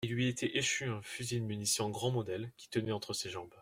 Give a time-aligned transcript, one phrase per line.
[0.03, 3.53] Il lui était échu un fusil de munition grand modèle, qu'il tenait entre ses jambes.